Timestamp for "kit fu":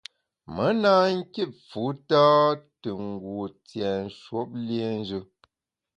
1.33-1.83